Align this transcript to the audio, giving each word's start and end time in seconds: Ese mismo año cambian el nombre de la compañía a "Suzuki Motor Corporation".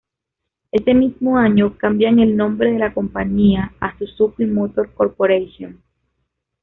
Ese 0.71 0.95
mismo 0.95 1.37
año 1.37 1.77
cambian 1.77 2.17
el 2.17 2.35
nombre 2.35 2.71
de 2.71 2.79
la 2.79 2.91
compañía 2.91 3.73
a 3.79 3.95
"Suzuki 3.99 4.45
Motor 4.45 4.91
Corporation". 4.95 5.79